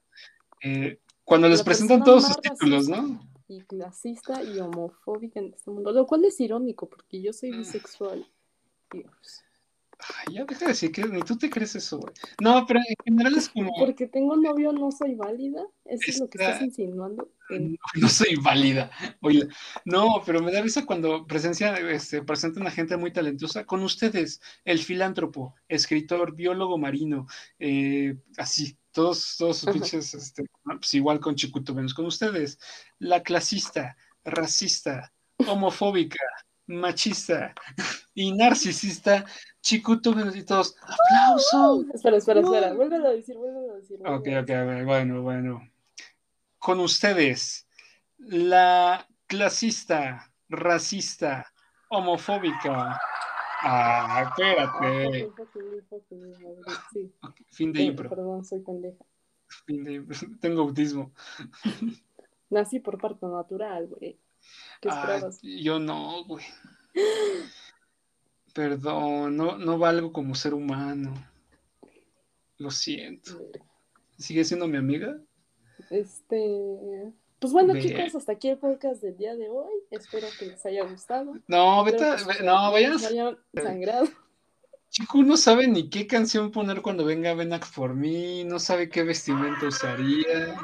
[0.63, 3.19] Eh, cuando les presentan todos sus títulos, ¿no?
[3.49, 5.91] Y clasista y homofóbica en este mundo.
[5.91, 8.31] Lo cual es irónico porque yo soy bisexual.
[8.93, 9.43] Y, pues,
[10.27, 12.13] Ay, ya deja de decir que ni tú te crees eso, güey.
[12.41, 13.73] No, pero en general es como.
[13.79, 15.61] porque tengo novio no soy válida.
[15.85, 17.33] ¿Eso es lo que Está- estás insinuando?
[17.51, 18.91] En- No soy válida.
[19.23, 19.49] Oye,
[19.85, 23.65] no, pero me da risa cuando presencia, este, presentan a gente muy talentosa.
[23.65, 27.27] Con ustedes, el filántropo, escritor, biólogo marino,
[27.59, 31.95] eh, así, todos, todos sus pinches, este, pues igual con Chicuto Venus.
[31.95, 32.59] Con ustedes,
[32.99, 35.13] la clasista, racista,
[35.47, 36.19] homofóbica,
[36.69, 37.55] machista
[38.15, 39.25] y narcisista,
[39.61, 40.77] Chicuto todos.
[40.81, 41.85] ¡Aplauso!
[41.93, 42.55] Espera, espera, No.
[42.55, 42.73] espera.
[42.75, 43.99] Vuélvelo a decir, vuélvelo a decir.
[44.01, 44.55] Ok, ok, decir.
[44.57, 45.69] a ver, bueno, bueno.
[46.59, 47.67] Con ustedes,
[48.19, 51.53] la clasista, racista,
[51.91, 52.99] homofóbica.
[53.63, 55.29] Ah, espérate.
[56.93, 57.13] Sí,
[57.51, 58.09] Fin de Eh, impro.
[58.09, 59.05] perdón, soy pendeja.
[59.67, 60.17] fin de impro.
[60.41, 61.13] Tengo autismo.
[62.51, 64.19] Nací por parto natural, güey.
[64.81, 66.45] ¿Qué Ah, yo no, güey.
[68.55, 71.15] Perdón, no, no valgo como ser humano.
[72.57, 73.41] Lo siento.
[74.19, 75.17] ¿Sigue siendo mi amiga?
[75.91, 77.13] Este.
[77.39, 77.83] Pues bueno, Ve.
[77.83, 79.73] chicos, hasta aquí el podcast del día de hoy.
[79.91, 81.35] Espero que les haya gustado.
[81.47, 82.97] No, vete, ve- no, vayan.
[83.05, 84.09] hayan sangrado.
[84.91, 89.05] Chico no sabe ni qué canción poner cuando venga Venac por mí, no sabe qué
[89.05, 90.59] vestimenta usaría.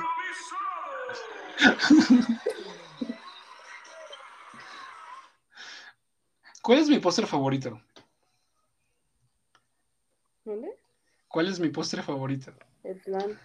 [6.64, 7.78] ¿Cuál es mi póster favorito?
[11.28, 12.54] ¿Cuál es mi postre favorito?
[12.82, 13.38] El plan.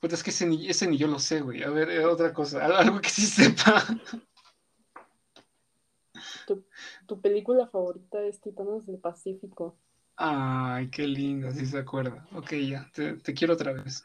[0.00, 1.62] Pues es que ese ni, ese ni yo lo sé, güey.
[1.62, 2.64] A ver, eh, otra cosa.
[2.64, 3.84] al- Algo que sí sepa.
[6.48, 6.64] Tu,
[7.06, 9.76] tu película favorita es Titanes del Pacífico.
[10.16, 12.26] Ay, qué lindo, sí se acuerda.
[12.34, 14.04] Ok, ya, te, te quiero otra vez.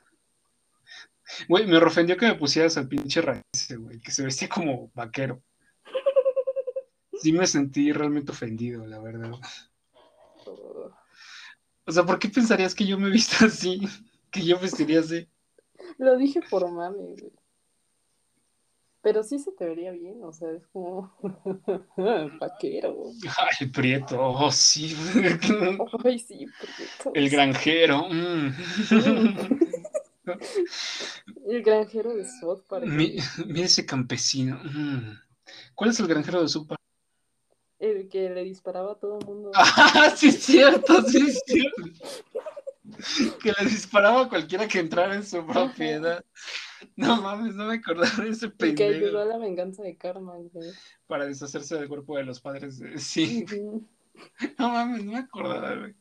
[1.50, 3.42] Güey, me ofendió que me pusieras al pinche raíz,
[3.80, 5.42] güey, que se vestía como vaquero.
[7.26, 9.32] Sí me sentí realmente ofendido, la verdad.
[10.46, 10.92] Oh,
[11.88, 13.82] O sea, ¿por qué pensarías que yo me he visto así?
[14.30, 15.28] Que yo vestiría así.
[15.98, 17.32] Lo dije por mame, güey.
[19.02, 21.16] Pero sí se te vería bien, o sea, es como
[22.40, 23.06] vaquero.
[23.60, 24.96] Ay, Prieto, oh, sí.
[26.06, 28.08] Ay, sí, porque El granjero.
[28.08, 28.54] mm.
[31.48, 32.86] El granjero de South Park.
[32.86, 34.60] Mi- Mira ese campesino.
[34.64, 35.20] mm.
[35.74, 36.78] ¿Cuál es el granjero de Super?
[36.80, 36.85] El
[38.16, 39.52] que le disparaba a todo el mundo.
[39.56, 41.84] Ah, sí es cierto, sí es cierto.
[43.42, 46.24] Que le disparaba a cualquiera que entrara en su propiedad.
[46.96, 49.18] No mames, no me acordaba de ese El que ayudó pendejo.
[49.20, 50.72] a la venganza de Karma, güey.
[51.08, 52.98] Para deshacerse del cuerpo de los padres de...
[53.00, 53.46] Sí,
[54.58, 55.94] no mames, no me acordaba, güey.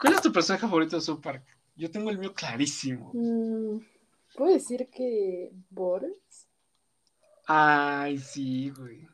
[0.00, 1.44] ¿Cuál es tu personaje favorito de South Park?
[1.76, 3.10] Yo tengo el mío clarísimo.
[3.12, 3.80] Mm,
[4.34, 6.48] Puedo decir que Boris.
[7.46, 9.11] Ay, sí, güey.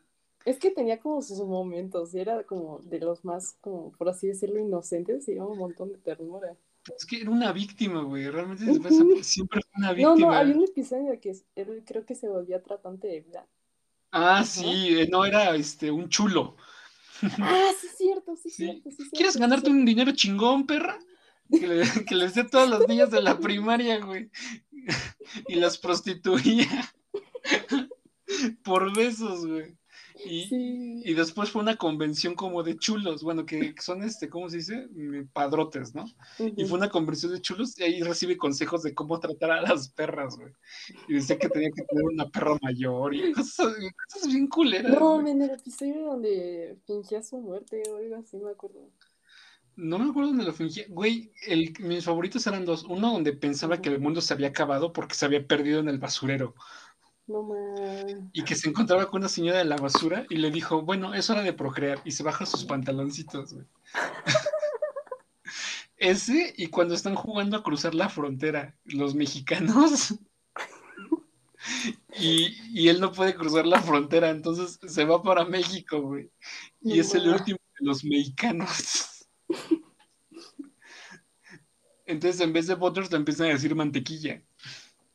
[0.48, 4.26] Es que tenía como sus momentos y era como de los más, como por así
[4.28, 6.56] decirlo, inocentes y un montón de ternura.
[6.96, 8.28] Es que era una víctima, güey.
[8.30, 8.64] Realmente
[9.22, 10.26] siempre fue una No, víctima.
[10.30, 13.48] no, había un episodio que él creo que se volvía tratante de Black.
[14.12, 16.56] Ah, sí, eh, no era este un chulo.
[17.40, 18.62] Ah, sí, es cierto, sí, es Sí.
[18.62, 20.98] cierto, sí, es cierto, ¿Quieres sí, ganarte un dinero chingón, perra?
[21.54, 24.30] Que le, que les dé a todas las niñas de la primaria, güey.
[25.48, 26.68] Y las prostituía.
[28.64, 29.76] Por besos, güey.
[30.24, 31.02] Y, Sí.
[31.04, 34.88] y después fue una convención como de chulos, bueno, que son este, ¿cómo se dice?
[34.90, 36.04] Mm, Padrotes, ¿no?
[36.38, 39.90] Y fue una convención de chulos y ahí recibe consejos de cómo tratar a las
[39.90, 40.52] perras, güey.
[41.09, 43.74] Y decía que tenía que tener una perra mayor y cosas,
[44.12, 44.92] cosas bien culeras.
[44.98, 45.33] No, güey.
[45.33, 48.90] en el episodio donde fingía su muerte o algo así, me acuerdo.
[49.76, 50.87] No me acuerdo dónde lo fingía.
[50.88, 52.83] Güey, el, mis favoritos eran dos.
[52.83, 55.98] Uno donde pensaba que el mundo se había acabado porque se había perdido en el
[55.98, 56.57] basurero.
[57.28, 57.46] No.
[58.32, 61.28] Y que se encontraba con una señora de la basura y le dijo, bueno, es
[61.28, 62.00] hora de procrear.
[62.04, 63.66] Y se baja sus pantaloncitos, güey.
[65.96, 70.14] Ese, y cuando están jugando a cruzar la frontera, los mexicanos.
[72.14, 76.30] Y, y él no puede cruzar la frontera, entonces se va para México, güey.
[76.80, 79.28] Y No es el último de los mexicanos.
[82.06, 84.42] Entonces, en vez de butters, le empiezan a decir mantequilla.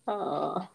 [0.05, 0.69] Ah,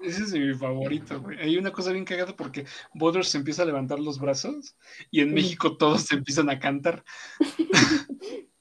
[0.00, 1.38] Ese es mi favorito, güey.
[1.40, 4.76] Hay una cosa bien cagada porque Butters se empieza a levantar los brazos
[5.10, 5.34] y en.
[5.34, 7.04] México todos se empiezan a cantar.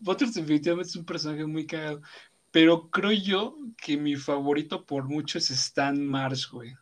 [0.00, 2.00] Butters definitivamente es un personaje muy cagado.
[2.50, 6.74] Pero creo yo que mi favorito por mucho es Stan Marsh, güey.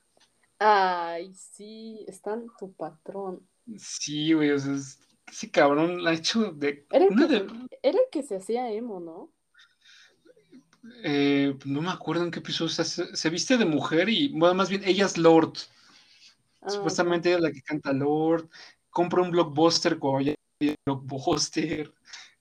[0.59, 3.47] Ay, sí, está en tu patrón.
[3.77, 6.87] Sí, güey, o sea, es- ese cabrón la ha hecho de...
[6.91, 7.47] Era el, una que, de-
[7.83, 9.31] era el que se hacía emo, ¿no?
[11.03, 14.69] Eh, no me acuerdo en qué episodio, se, se viste de mujer y, bueno, más
[14.69, 15.55] bien, ella es Lord.
[16.61, 18.49] Ah, Supuestamente ella es la que canta Lord,
[18.91, 21.93] compra un blockbuster cuando ya tiene blockbuster,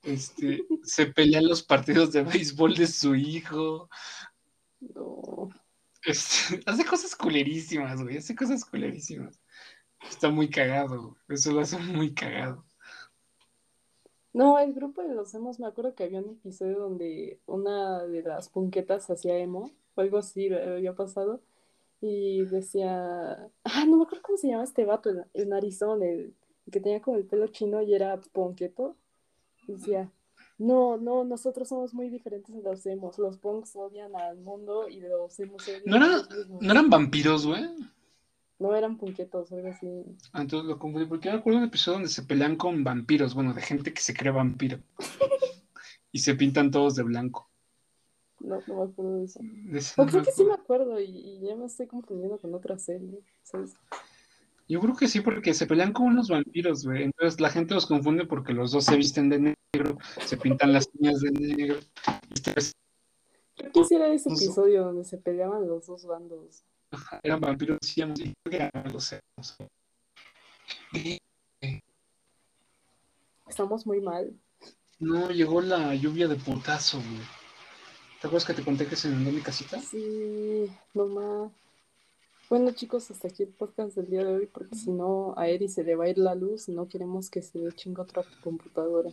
[0.01, 3.89] este, se pelea en los partidos de béisbol de su hijo,
[4.79, 5.49] no.
[6.03, 9.39] este, hace cosas culerísimas, güey, hace cosas culerísimas.
[10.09, 12.65] Está muy cagado, eso lo hace muy cagado.
[14.33, 18.23] No, el grupo de los emos, me acuerdo que había un episodio donde una de
[18.23, 21.39] las punquetas hacía emo, o algo así había pasado,
[22.01, 26.33] y decía, ah, no me acuerdo cómo se llama este vato, el, el narizón, el,
[26.65, 28.95] el que tenía como el pelo chino y era ponqueto,
[29.67, 30.11] decía,
[30.57, 34.99] no, no, nosotros somos muy diferentes de los emos, los punks odian al mundo y
[34.99, 36.61] los emos odian ¿No a era- ellos mismos".
[36.61, 37.63] ¿No eran vampiros, güey?
[38.63, 39.87] No eran punquetos, algo así.
[40.31, 42.81] Ah, entonces lo confundí, porque yo me acuerdo de un episodio donde se pelean con
[42.81, 44.79] vampiros, bueno, de gente que se cree vampiro.
[46.15, 47.49] Y se pintan todos de blanco.
[48.39, 49.39] No, no me acuerdo de eso.
[49.41, 50.99] De no creo que sí me acuerdo.
[50.99, 53.73] y, y ya me estoy confundiendo con otra serie, ¿sabes?
[54.69, 57.03] Yo creo que sí, porque se pelean con unos vampiros, güey.
[57.03, 60.87] Entonces la gente los confunde porque los dos se visten de negro, se pintan las
[60.99, 61.79] uñas de negro.
[62.31, 62.53] Este
[63.55, 66.63] Creo que sí era ese episodio donde se peleaban los dos bandos.
[67.23, 69.15] Eran vampiros, sí, y creo que eran los.
[73.47, 74.33] Estamos muy mal.
[74.99, 77.21] No, llegó la lluvia de putazo, güey.
[78.21, 79.79] ¿Te acuerdas que te conté que se inundó mi casita?
[79.81, 81.51] Sí, no más.
[82.49, 85.67] Bueno, chicos, hasta aquí el podcast del día de hoy, porque si no, a Eri
[85.67, 88.23] se le va a ir la luz y no queremos que se le chingue otra
[88.41, 89.09] computadora.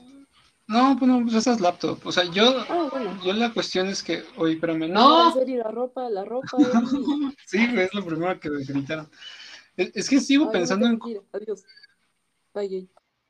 [0.71, 1.99] No, pues no, pues esas laptop.
[2.05, 3.21] O sea, yo, Ah, bueno.
[3.25, 5.25] yo la cuestión es que, oye, espérame, No.
[5.25, 5.27] no.
[5.29, 6.47] En serio, la ropa, la ropa.
[7.47, 9.09] Sí, es lo primero que me gritaron.
[9.77, 11.01] Es, es que sigo Ay, pensando en.
[11.33, 11.65] Adiós.
[12.55, 12.89] Bye.